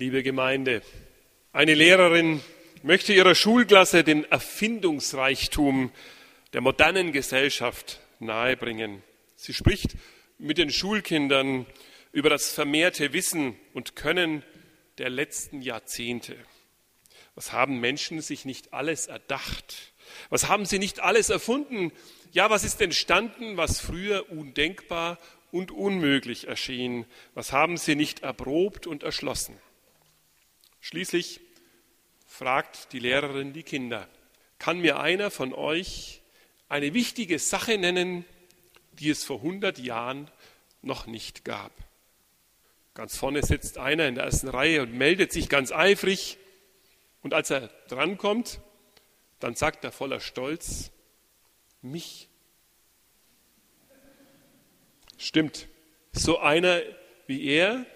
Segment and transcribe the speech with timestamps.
[0.00, 0.80] Liebe Gemeinde,
[1.52, 2.40] eine Lehrerin
[2.84, 5.90] möchte ihrer Schulklasse den Erfindungsreichtum
[6.52, 9.02] der modernen Gesellschaft nahebringen.
[9.34, 9.96] Sie spricht
[10.38, 11.66] mit den Schulkindern
[12.12, 14.44] über das vermehrte Wissen und Können
[14.98, 16.36] der letzten Jahrzehnte.
[17.34, 19.92] Was haben Menschen sich nicht alles erdacht?
[20.30, 21.90] Was haben sie nicht alles erfunden?
[22.30, 25.18] Ja, was ist entstanden, was früher undenkbar
[25.50, 27.04] und unmöglich erschien?
[27.34, 29.58] Was haben sie nicht erprobt und erschlossen?
[30.80, 31.40] Schließlich
[32.26, 34.08] fragt die Lehrerin die Kinder,
[34.58, 36.20] kann mir einer von euch
[36.68, 38.24] eine wichtige Sache nennen,
[38.92, 40.30] die es vor 100 Jahren
[40.82, 41.72] noch nicht gab?
[42.94, 46.36] Ganz vorne sitzt einer in der ersten Reihe und meldet sich ganz eifrig.
[47.22, 48.60] Und als er drankommt,
[49.38, 50.90] dann sagt er voller Stolz,
[51.80, 52.28] mich.
[55.16, 55.68] Stimmt,
[56.12, 56.82] so einer
[57.28, 57.86] wie er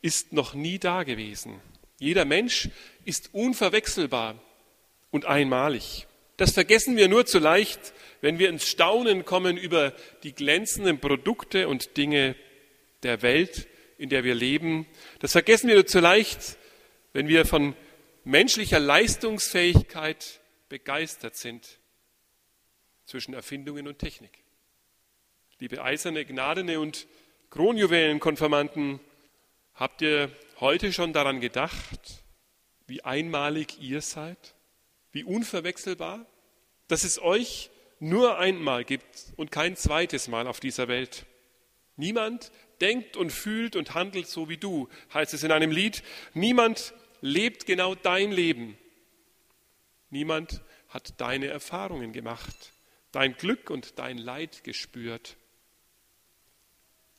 [0.00, 1.60] ist noch nie da gewesen.
[2.02, 2.68] Jeder Mensch
[3.04, 4.34] ist unverwechselbar
[5.12, 6.08] und einmalig.
[6.36, 9.94] Das vergessen wir nur zu leicht, wenn wir ins Staunen kommen über
[10.24, 12.34] die glänzenden Produkte und Dinge
[13.04, 14.88] der Welt, in der wir leben.
[15.20, 16.56] Das vergessen wir nur zu leicht,
[17.12, 17.76] wenn wir von
[18.24, 21.78] menschlicher Leistungsfähigkeit begeistert sind
[23.06, 24.42] zwischen Erfindungen und Technik.
[25.60, 27.06] Liebe eiserne, gnadene und
[27.50, 28.98] Kronjuwelenkonfirmanden,
[29.76, 30.32] habt ihr
[30.62, 32.22] heute schon daran gedacht,
[32.86, 34.54] wie einmalig ihr seid,
[35.10, 36.24] wie unverwechselbar,
[36.86, 41.26] dass es euch nur einmal gibt und kein zweites Mal auf dieser Welt.
[41.96, 46.04] Niemand denkt und fühlt und handelt so wie du, heißt es in einem Lied.
[46.32, 48.78] Niemand lebt genau dein Leben.
[50.10, 52.72] Niemand hat deine Erfahrungen gemacht,
[53.10, 55.36] dein Glück und dein Leid gespürt.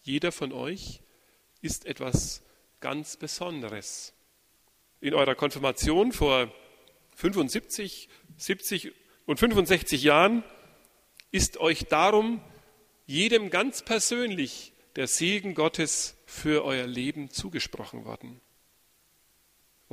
[0.02, 1.02] Jeder von euch
[1.62, 2.42] ist etwas
[2.84, 4.14] ganz Besonderes.
[5.02, 6.54] In eurer Konfirmation vor
[7.16, 8.94] 75, 70
[9.26, 10.44] und 65 Jahren
[11.32, 12.40] ist euch darum
[13.08, 18.40] jedem ganz persönlich der Segen Gottes für euer Leben zugesprochen worden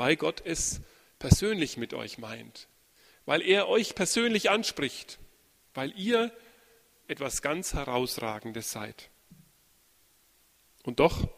[0.00, 0.80] weil Gott es
[1.18, 2.68] persönlich mit euch meint,
[3.26, 5.18] weil er euch persönlich anspricht,
[5.74, 6.32] weil ihr
[7.06, 9.10] etwas ganz Herausragendes seid.
[10.84, 11.28] Und doch,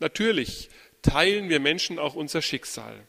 [0.00, 0.70] natürlich
[1.02, 3.06] teilen wir Menschen auch unser Schicksal.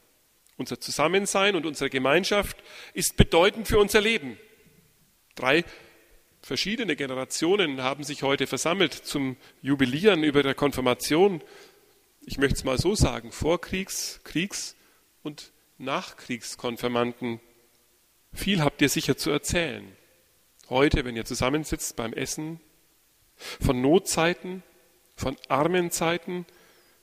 [0.56, 2.56] Unser Zusammensein und unsere Gemeinschaft
[2.94, 4.38] ist bedeutend für unser Leben.
[5.34, 5.64] Drei
[6.42, 11.42] verschiedene Generationen haben sich heute versammelt zum Jubilieren über der Konfirmation.
[12.26, 14.76] Ich möchte es mal so sagen, Vorkriegs-, Kriegs-
[15.22, 17.40] und Nachkriegskonfirmanden.
[18.32, 19.96] Viel habt ihr sicher zu erzählen.
[20.68, 22.60] Heute, wenn ihr zusammensitzt beim Essen,
[23.60, 24.62] von Notzeiten,
[25.16, 26.46] von armen Zeiten,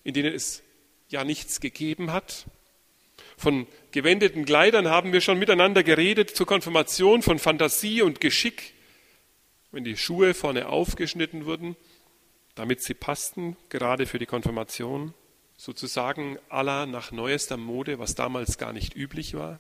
[0.10, 0.64] in denen es
[1.08, 2.46] ja nichts gegeben hat.
[3.38, 8.74] Von gewendeten Kleidern haben wir schon miteinander geredet zur Konfirmation, von Fantasie und Geschick,
[9.72, 11.76] wenn die Schuhe vorne aufgeschnitten wurden,
[12.56, 15.14] damit sie passten, gerade für die Konfirmation
[15.58, 19.60] sozusagen aller nach neuester Mode, was damals gar nicht üblich war.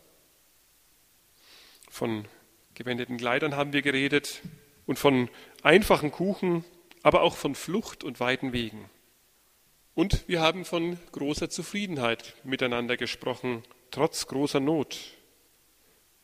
[1.89, 2.25] Von
[2.73, 4.41] gewendeten Kleidern haben wir geredet
[4.87, 5.29] und von
[5.61, 6.63] einfachen Kuchen,
[7.03, 8.89] aber auch von Flucht und weiten Wegen.
[9.99, 14.97] Und wir haben von großer Zufriedenheit miteinander gesprochen, trotz großer Not.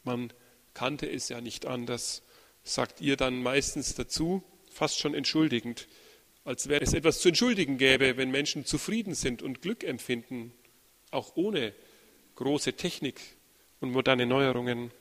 [0.06, 0.32] Man
[0.74, 2.24] kannte es ja nicht anders,
[2.64, 5.90] sagt ihr dann meistens dazu, fast schon entschuldigend
[6.46, 10.54] als wäre es etwas zu entschuldigen gäbe, wenn Menschen zufrieden sind und Glück empfinden,
[11.12, 11.74] auch ohne
[12.36, 13.20] große Technik
[13.82, 14.92] und moderne Neuerungen.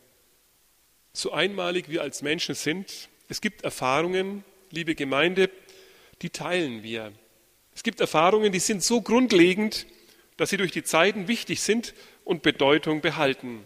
[1.13, 5.49] So einmalig wir als Menschen sind, es gibt Erfahrungen, liebe Gemeinde,
[6.23, 7.13] die teilen wir.
[7.75, 9.87] Es gibt Erfahrungen, die sind so grundlegend,
[10.37, 13.65] dass sie durch die Zeiten wichtig sind und Bedeutung behalten.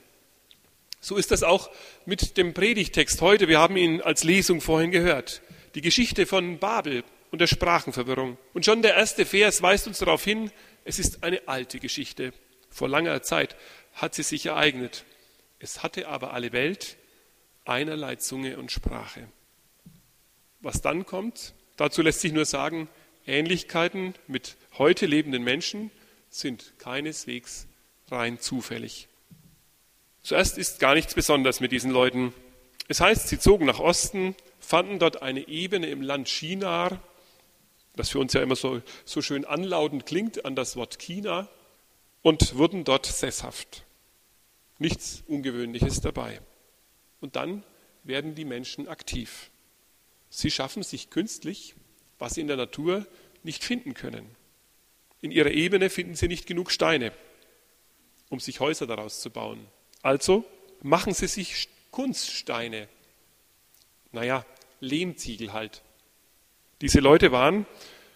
[1.00, 1.70] So ist das auch
[2.06, 3.48] mit dem Predigtext heute.
[3.48, 5.42] Wir haben ihn als Lesung vorhin gehört.
[5.74, 8.38] Die Geschichte von Babel, und der Sprachenverwirrung.
[8.54, 10.50] Und schon der erste Vers weist uns darauf hin,
[10.84, 12.32] es ist eine alte Geschichte.
[12.70, 13.56] Vor langer Zeit
[13.94, 15.04] hat sie sich ereignet.
[15.58, 16.96] Es hatte aber alle Welt
[17.64, 19.28] einerlei Zunge und Sprache.
[20.60, 22.88] Was dann kommt, dazu lässt sich nur sagen,
[23.28, 25.90] Ähnlichkeiten mit heute lebenden Menschen
[26.30, 27.66] sind keineswegs
[28.10, 29.08] rein zufällig.
[30.22, 32.34] Zuerst ist gar nichts Besonderes mit diesen Leuten.
[32.88, 37.02] Es heißt, sie zogen nach Osten, fanden dort eine Ebene im Land Shinar,
[37.96, 41.48] das für uns ja immer so, so schön anlautend klingt an das Wort China,
[42.22, 43.84] und wurden dort sesshaft.
[44.78, 46.40] Nichts Ungewöhnliches dabei.
[47.20, 47.62] Und dann
[48.04, 49.50] werden die Menschen aktiv.
[50.30, 51.74] Sie schaffen sich künstlich,
[52.18, 53.06] was sie in der Natur
[53.42, 54.36] nicht finden können.
[55.20, 57.12] In ihrer Ebene finden sie nicht genug Steine.
[58.30, 59.66] um sich Häuser daraus zu bauen.
[60.02, 60.44] Also
[60.82, 62.88] machen sie sich Kunststeine.
[64.12, 64.44] Naja,
[64.80, 65.82] Lehmziegel halt.
[66.80, 67.66] Diese Leute waren,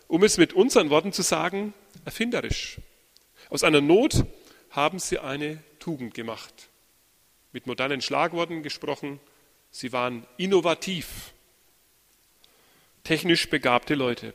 [0.08, 1.74] um es mit unseren Worten zu sagen,
[2.04, 2.78] erfinderisch.
[3.50, 4.24] Aus einer Not
[4.70, 6.68] haben sie eine Tugend gemacht.
[7.52, 9.20] Mit modernen Schlagworten gesprochen,
[9.70, 11.31] sie waren innovativ,
[13.04, 14.34] technisch begabte Leute.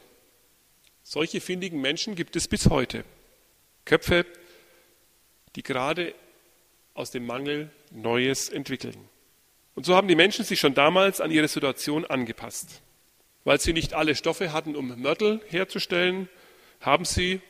[1.04, 3.06] Solche findigen Menschen gibt es bis heute.
[3.86, 4.26] Köpfe,
[5.56, 6.14] die gerade
[6.94, 8.98] aus dem Mangel Neues entwickeln.
[9.76, 12.82] Und so haben die Menschen sich schon damals an ihre Situation angepasst.
[13.44, 16.28] Weil sie nicht alle Stoffe hatten, um Mörtel herzustellen,
[16.82, 17.42] haben sie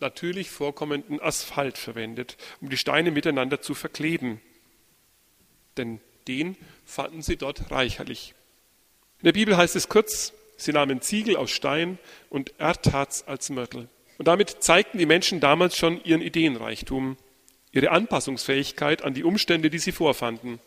[0.00, 4.40] natürlich vorkommenden Asphalt verwendet, um die Steine miteinander zu verkleben.
[5.76, 8.34] Denn den fanden sie dort reicherlich.
[9.20, 11.98] In der Bibel heißt es kurz, sie nahmen Ziegel aus Stein
[12.30, 13.88] und Erdharz als Mörtel.
[14.18, 17.16] Und damit zeigten die Menschen damals schon ihren Ideenreichtum,
[17.72, 20.60] ihre Anpassungsfähigkeit an die Umstände, die sie vorfanden.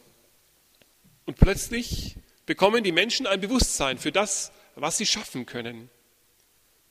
[1.26, 2.16] Und plötzlich
[2.46, 5.90] bekommen die Menschen ein Bewusstsein für das, was sie schaffen können.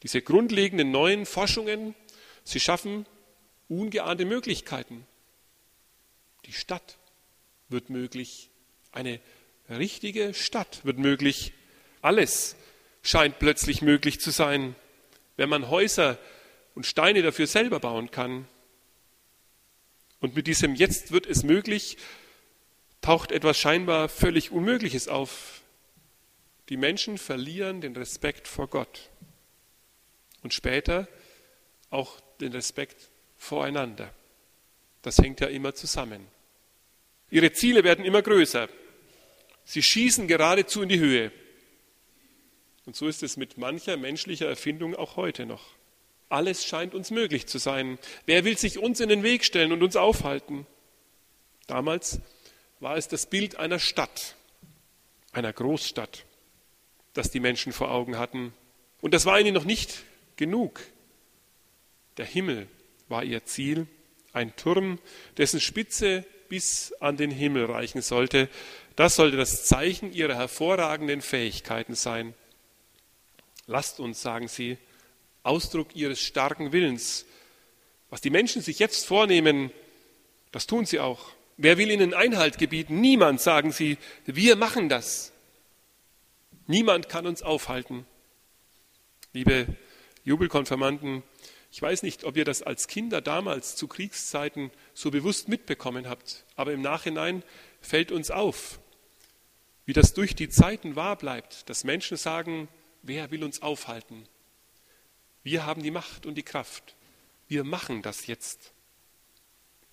[0.03, 1.95] Diese grundlegenden neuen Forschungen,
[2.45, 3.07] sie schaffen
[3.69, 5.07] ungeahnte Möglichkeiten.
[6.47, 6.99] Die Stadt
[7.69, 8.51] wird möglich,
[8.93, 9.21] eine
[9.69, 11.53] richtige Stadt wird möglich.
[12.01, 12.57] Alles
[13.03, 14.75] scheint plötzlich möglich zu sein,
[15.37, 16.19] wenn man Häuser
[16.75, 18.47] und Steine dafür selber bauen kann.
[20.21, 21.97] Und mit diesem Jetzt wird es möglich,
[23.01, 25.63] taucht etwas scheinbar völlig Unmögliches auf.
[26.69, 29.11] Die Menschen verlieren den Respekt vor Gott
[30.43, 31.09] und später
[31.91, 34.13] auch den Respekt voreinander.
[35.03, 36.27] Das hängt ja immer zusammen.
[37.31, 38.69] Ihre Ziele werden immer größer.
[39.65, 41.33] Sie schießen geradezu in die Höhe.
[42.89, 45.63] Und so ist es mit mancher menschlicher Erfindung auch heute noch.
[46.31, 47.99] Alles scheint uns möglich zu sein.
[48.25, 50.67] Wer will sich uns in den Weg stellen und uns aufhalten?
[51.67, 52.19] Damals
[52.81, 54.37] war es das Bild einer Stadt,
[55.33, 56.25] einer Großstadt,
[57.13, 58.55] das die Menschen vor Augen hatten.
[59.03, 60.03] Und das war ihnen noch nicht
[60.37, 60.81] genug.
[62.17, 62.69] Der Himmel
[63.09, 63.87] war ihr Ziel,
[64.33, 64.99] ein Turm,
[65.37, 68.49] dessen Spitze bis an den Himmel reichen sollte.
[68.97, 72.33] Das sollte das Zeichen ihrer hervorragenden Fähigkeiten sein.
[73.69, 74.79] Lasst uns, sagen sie,
[75.43, 77.27] Ausdruck ihres starken Willens.
[78.09, 79.71] Was die Menschen sich jetzt vornehmen,
[80.53, 81.31] das tun sie auch.
[81.59, 83.03] Wer will ihnen Einhalt gebieten?
[83.03, 83.99] Niemand, sagen sie.
[84.25, 85.33] Wir machen das.
[86.67, 88.07] Niemand kann uns aufhalten.
[89.35, 89.67] Liebe
[90.25, 91.23] Jubelkonfirmanden,
[91.71, 96.47] ich weiß nicht, ob ihr das als Kinder damals zu Kriegszeiten so bewusst mitbekommen habt,
[96.57, 97.43] aber im Nachhinein
[97.83, 98.81] fällt uns auf,
[99.85, 102.69] wie das durch die Zeiten wahr bleibt, dass Menschen sagen,
[103.03, 104.29] wer will uns aufhalten?
[105.43, 106.97] Wir haben die Macht und die Kraft.
[107.49, 108.73] Wir machen das jetzt.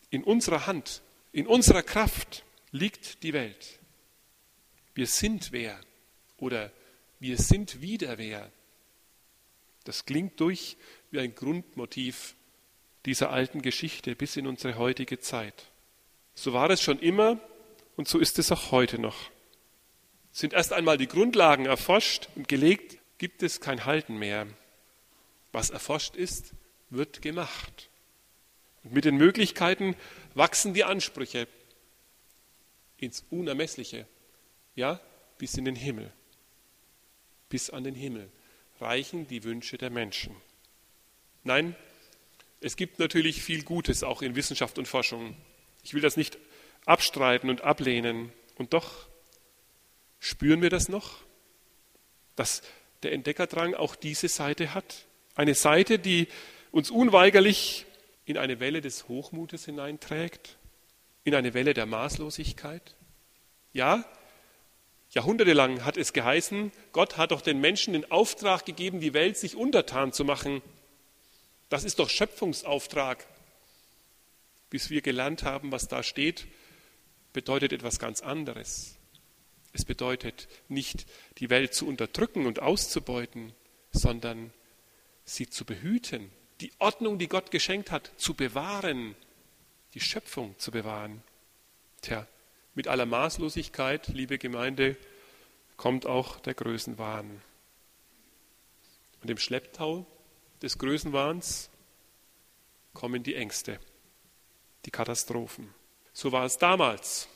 [0.09, 3.79] In unserer Hand, in unserer Kraft liegt die Welt.
[4.93, 5.79] Wir sind wer
[6.37, 6.71] oder
[7.19, 8.51] wir sind wieder wer.
[9.83, 10.77] Das klingt durch
[11.11, 12.35] wie ein Grundmotiv
[13.05, 15.71] dieser alten Geschichte bis in unsere heutige Zeit.
[16.33, 17.39] So war es schon immer
[17.95, 19.31] und so ist es auch heute noch.
[20.35, 24.45] Sind erst einmal die Grundlagen erforscht und gelegt, gibt es kein Halten mehr.
[25.53, 26.51] Was erforscht ist,
[26.89, 27.89] wird gemacht.
[28.83, 29.95] Und mit den Möglichkeiten
[30.33, 31.47] wachsen die Ansprüche
[32.97, 34.07] ins Unermessliche,
[34.75, 34.99] ja,
[35.37, 36.11] bis in den Himmel.
[37.47, 38.29] Bis an den Himmel
[38.81, 40.35] reichen die Wünsche der Menschen.
[41.45, 41.77] Nein,
[42.59, 45.37] es gibt natürlich viel Gutes auch in Wissenschaft und Forschung.
[45.81, 46.37] Ich will das nicht
[46.85, 48.33] abstreiten und ablehnen.
[48.57, 49.07] Und doch
[50.25, 51.19] spüren wir das noch,
[52.35, 52.63] dass
[53.03, 55.05] der Entdeckerdrang auch diese Seite hat.
[55.35, 56.27] Eine Seite, die
[56.71, 57.85] uns unweigerlich
[58.25, 60.57] in eine Welle des Hochmutes hineinträgt,
[61.25, 62.95] in eine Welle der Maßlosigkeit.
[63.71, 64.03] Ja,
[65.11, 69.55] jahrhundertelang hat es geheißen, Gott hat doch den Menschen den Auftrag gegeben, die Welt sich
[69.55, 70.63] untertan zu machen.
[71.69, 73.27] Das ist doch Schöpfungsauftrag.
[74.71, 76.47] Bis wir gelernt haben, was da steht,
[77.31, 78.94] bedeutet etwas ganz anderes.
[79.75, 81.05] Es bedeutet nicht,
[81.37, 83.51] die Welt zu unterdrücken und auszubeuten,
[83.91, 84.53] sondern
[85.25, 89.15] sie zu behüten, die Ordnung, die Gott geschenkt hat, zu bewahren,
[89.93, 91.21] die Schöpfung zu bewahren.
[92.01, 92.25] Tja,
[92.73, 94.95] mit aller Maßlosigkeit, liebe Gemeinde,
[95.75, 97.41] kommt auch der Größenwahn.
[99.21, 100.05] Und im Schlepptau
[100.61, 101.69] des Größenwahns
[102.93, 103.77] kommen die Ängste,
[104.85, 105.73] die Katastrophen.
[106.13, 107.27] So war es damals.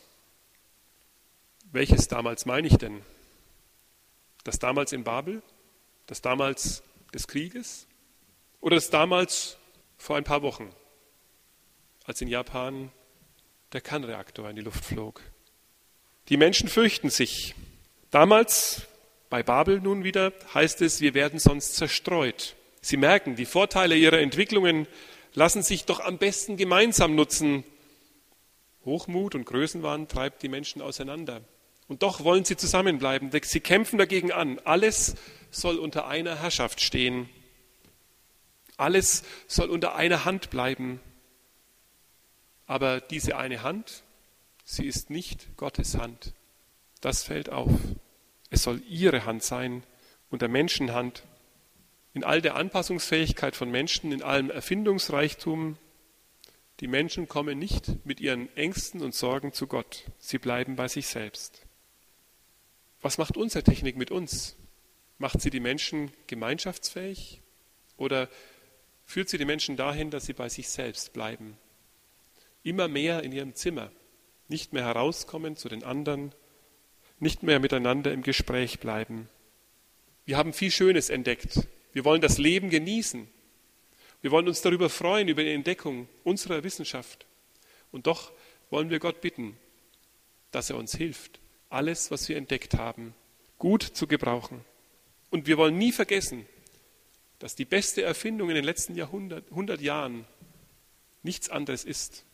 [1.72, 3.02] Welches damals meine ich denn?
[4.44, 5.44] Das damals in Babel?
[6.08, 6.82] Das damals
[7.14, 7.86] des Krieges
[8.60, 9.58] oder das damals
[9.98, 10.74] vor ein paar Wochen,
[12.06, 12.92] als in Japan
[13.74, 15.22] der Kernreaktor in die Luft flog.
[16.30, 17.54] Die Menschen fürchten sich.
[18.10, 18.88] Damals
[19.30, 22.56] bei Babel nun wieder heißt es, wir werden sonst zerstreut.
[22.82, 24.88] Sie merken, die Vorteile ihrer Entwicklungen
[25.34, 27.64] lassen sich doch am besten gemeinsam nutzen.
[28.86, 31.42] Hochmut und Größenwahn treibt die Menschen auseinander.
[31.89, 33.31] Und doch wollen sie zusammenbleiben.
[33.41, 34.60] Sie kämpfen dagegen an.
[34.60, 35.15] Alles
[35.50, 37.27] soll unter einer Herrschaft stehen.
[38.77, 41.01] Alles soll unter einer Hand bleiben.
[42.67, 44.03] Aber diese eine Hand,
[44.63, 46.34] sie ist nicht Gottes Hand.
[47.01, 47.72] Das fällt auf.
[48.51, 49.84] Es soll ihre Hand sein
[50.29, 51.24] und der Menschenhand.
[52.13, 55.77] In all der Anpassungsfähigkeit von Menschen, in allem Erfindungsreichtum,
[56.81, 60.03] die Menschen kommen nicht mit ihren Ängsten und Sorgen zu Gott.
[60.19, 61.65] Sie bleiben bei sich selbst.
[63.01, 64.56] Was macht unsere Technik mit uns?
[65.18, 67.41] Macht sie die Menschen gemeinschaftsfähig
[67.98, 68.29] oder
[69.06, 71.58] führt sie die Menschen dahin, dass sie bei sich selbst bleiben?
[72.63, 73.91] immer mehr in ihrem Zimmer,
[74.48, 76.34] nicht mehr herauskommen zu den anderen,
[77.20, 79.29] nicht mehr miteinander im Gespräch bleiben.
[80.25, 81.68] Wir haben viel Schönes entdeckt.
[81.94, 83.27] Wir wollen das Leben genießen.
[84.22, 87.25] Wir wollen uns darüber freuen, über die Entdeckung unserer Wissenschaft.
[87.91, 88.32] Und doch
[88.70, 89.58] wollen wir Gott bitten,
[90.51, 91.39] dass er uns hilft,
[91.70, 93.14] alles, was wir entdeckt haben,
[93.58, 94.66] gut zu gebrauchen.
[95.30, 96.46] Und wir wollen nie vergessen,
[97.38, 100.26] dass die beste Erfindung in den letzten Jahrhundert, 100 Jahren
[101.24, 102.26] nichts anderes ist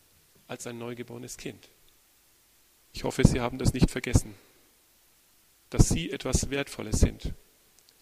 [0.48, 1.68] als ein neugeborenes Kind.
[2.92, 4.34] Ich hoffe, Sie haben das nicht vergessen,
[5.70, 7.34] dass Sie etwas Wertvolles sind,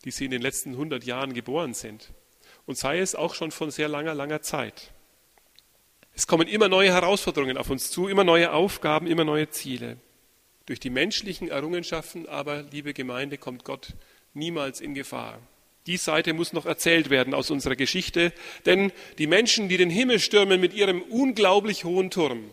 [0.05, 2.13] die Sie in den letzten 100 Jahren geboren sind.
[2.67, 4.93] Und sei es auch schon von sehr langer, langer Zeit.
[6.15, 9.99] Es kommen immer neue Herausforderungen auf uns zu, immer neue Aufgaben, immer neue Ziele.
[10.67, 13.95] Durch die menschlichen Errungenschaften aber, liebe Gemeinde, kommt Gott
[14.33, 15.39] niemals in Gefahr.
[15.87, 18.33] Die Seite muss noch erzählt werden aus unserer Geschichte,
[18.65, 22.51] denn die Menschen, die den Himmel stürmen mit ihrem unglaublich hohen Turm,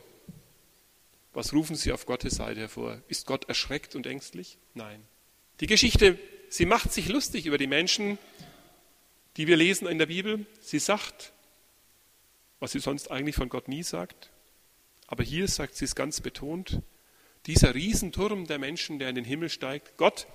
[1.33, 3.01] was rufen sie auf Gottes Seite hervor?
[3.07, 4.57] Ist Gott erschreckt und ängstlich?
[4.73, 5.01] Nein.
[5.61, 8.17] Die Geschichte, sie macht sich lustig über die Menschen,
[9.37, 10.45] die wir lesen in der Bibel.
[10.59, 11.31] Sie sagt,
[12.59, 14.29] was sie sonst eigentlich von Gott nie sagt.
[15.07, 16.81] Aber hier sagt sie es ganz betont.
[17.47, 20.27] Dieser Riesenturm der Menschen, der in den Himmel steigt, Gott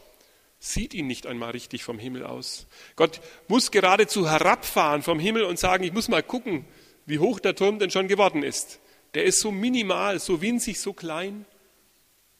[0.58, 2.66] sieht ihn nicht einmal richtig vom Himmel aus.
[2.96, 6.64] Gott muss geradezu herabfahren vom Himmel und sagen, ich muss mal gucken,
[7.04, 8.80] wie hoch der Turm denn schon geworden ist.
[9.14, 11.44] Der ist so minimal, so winzig, so klein.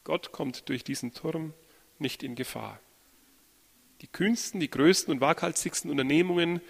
[0.03, 1.53] Gott kommt durch diesen Turm
[1.99, 2.79] nicht in Gefahr.
[4.01, 6.61] Die kühnsten, die größten und waghalsigsten Unternehmungen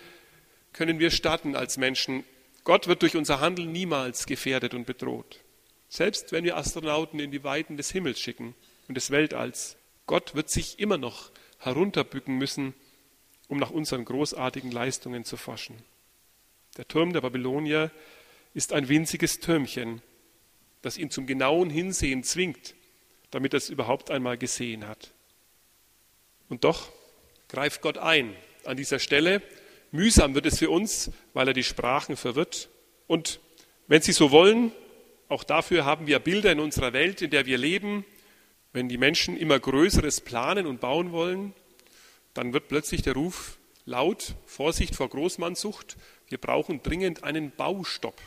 [0.72, 2.24] können wir starten als Menschen.
[2.64, 5.44] Gott wird durch unser Handeln niemals gefährdet und bedroht.
[5.90, 8.56] Selbst wenn wir Astronauten in die Weiten des Himmels schicken
[8.88, 12.74] und des Weltalls, Gott wird sich immer noch herunterbücken müssen,
[13.48, 15.78] um nach unseren großartigen Leistungen zu forschen.
[16.78, 17.92] Der Turm der Babylonier
[18.54, 20.02] ist ein winziges Türmchen,
[20.82, 22.76] das ihn zum genauen Hinsehen zwingt,
[23.32, 25.14] damit er es überhaupt einmal gesehen hat.
[26.50, 26.90] Und doch
[27.50, 29.42] greift Gott ein an dieser Stelle.
[29.92, 32.70] Mühsam wird es für uns, weil er die Sprachen verwirrt.
[33.08, 33.40] Und
[33.88, 34.72] wenn Sie so wollen,
[35.30, 38.06] auch dafür haben wir Bilder in unserer Welt, in der wir leben,
[38.74, 41.54] wenn die Menschen immer Größeres planen und bauen wollen,
[42.34, 48.20] dann wird plötzlich der Ruf laut, Vorsicht vor Großmannsucht, wir brauchen dringend einen Baustopp.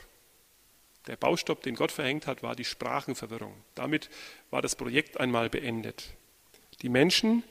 [1.06, 3.54] Der Baustopp, den Gott verhängt hat, war die Sprachenverwirrung.
[3.74, 4.10] Damit
[4.50, 6.10] war das Projekt einmal beendet.
[6.82, 7.42] Die Menschen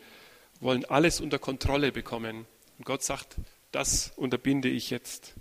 [0.59, 2.45] wollen alles unter Kontrolle bekommen.
[2.77, 3.35] Und Gott sagt,
[3.71, 5.33] das unterbinde ich jetzt.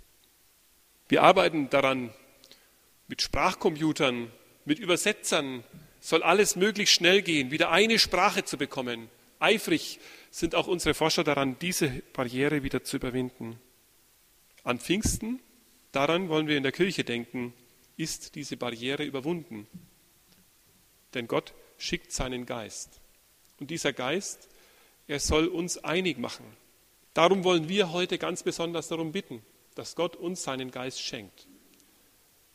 [1.07, 2.13] Wir arbeiten daran
[3.09, 4.31] mit Sprachcomputern,
[4.65, 5.63] mit Übersetzern,
[5.99, 9.09] soll alles möglichst schnell gehen, wieder eine Sprache zu bekommen.
[9.39, 9.99] Eifrig
[10.31, 13.59] sind auch unsere Forscher daran, diese Barriere wieder zu überwinden.
[14.63, 15.39] An Pfingsten,
[15.91, 17.53] daran wollen wir in der Kirche denken,
[17.97, 19.67] ist diese Barriere überwunden.
[21.13, 23.01] Denn Gott schickt seinen Geist.
[23.59, 24.47] Und dieser Geist,
[25.07, 26.45] er soll uns einig machen.
[27.15, 29.41] Darum wollen wir heute ganz besonders darum bitten,
[29.73, 31.47] dass Gott uns seinen Geist schenkt.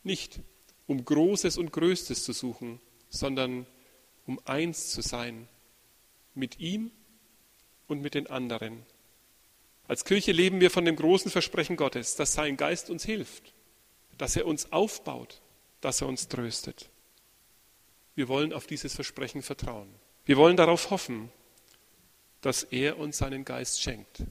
[0.05, 0.39] Nicht
[0.87, 3.65] um Großes und Größtes zu suchen, sondern
[4.27, 5.47] um eins zu sein
[6.35, 6.91] mit ihm
[7.87, 8.85] und mit den anderen.
[9.87, 13.53] Als Kirche leben wir von dem großen Versprechen Gottes, dass sein Geist uns hilft,
[14.17, 15.41] dass er uns aufbaut,
[15.81, 16.89] dass er uns tröstet.
[18.13, 19.89] Wir wollen auf dieses Versprechen vertrauen.
[20.25, 21.31] Wir wollen darauf hoffen,
[22.41, 24.23] dass er uns seinen Geist schenkt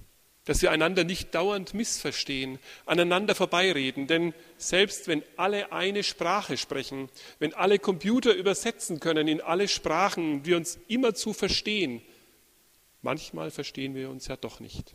[0.45, 4.07] dass wir einander nicht dauernd missverstehen, aneinander vorbeireden.
[4.07, 7.09] Denn selbst wenn alle eine Sprache sprechen,
[7.39, 12.03] wenn alle Computer übersetzen können in alle Sprachen, wir uns immer zu verstehen,
[13.01, 14.95] manchmal verstehen wir uns ja doch nicht.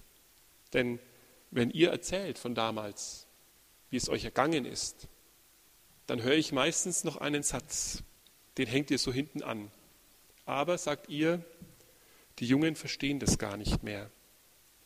[0.74, 1.00] Denn
[1.50, 3.26] wenn ihr erzählt von damals,
[3.90, 5.08] wie es euch ergangen ist,
[6.06, 8.04] dann höre ich meistens noch einen Satz,
[8.58, 9.72] den hängt ihr so hinten an.
[10.46, 11.44] Aber, sagt ihr,
[12.40, 14.10] die Jungen verstehen das gar nicht mehr.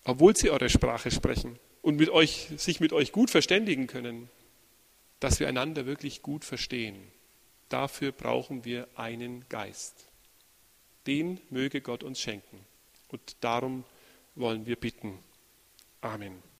[0.03, 4.29] Obwohl sie eure Sprache sprechen und mit euch, sich mit euch gut verständigen können,
[5.19, 6.95] dass wir einander wirklich gut verstehen.
[7.69, 10.09] Dafür brauchen wir einen Geist.
[11.07, 12.59] Den möge Gott uns schenken.
[13.07, 13.85] Und darum
[14.35, 15.19] wollen wir bitten.
[16.01, 16.43] Amen.